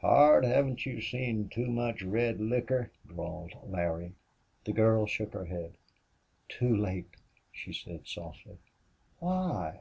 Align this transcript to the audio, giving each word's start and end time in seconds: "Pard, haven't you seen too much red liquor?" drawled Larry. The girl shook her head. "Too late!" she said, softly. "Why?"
"Pard, 0.00 0.44
haven't 0.44 0.86
you 0.86 1.00
seen 1.00 1.48
too 1.48 1.66
much 1.66 2.02
red 2.04 2.40
liquor?" 2.40 2.92
drawled 3.08 3.50
Larry. 3.66 4.12
The 4.64 4.72
girl 4.72 5.04
shook 5.04 5.32
her 5.32 5.46
head. 5.46 5.72
"Too 6.48 6.76
late!" 6.76 7.08
she 7.50 7.72
said, 7.72 8.06
softly. 8.06 8.58
"Why?" 9.18 9.80